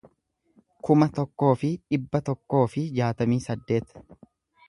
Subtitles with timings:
[0.87, 3.97] kuma tokkoo fi dhibba tokkoo fi jaatamii saddeet